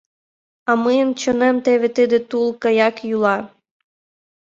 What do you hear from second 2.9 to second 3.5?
йӱла.